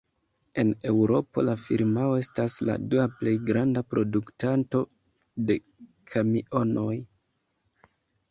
En 0.61 0.69
Eŭropo 0.91 1.41
la 1.49 1.53
firmao 1.63 2.13
estas 2.21 2.55
la 2.69 2.77
dua 2.93 3.03
plej 3.19 3.35
granda 3.51 3.83
produktanto 3.93 4.81
de 5.51 5.57
kamionoj. 6.15 6.97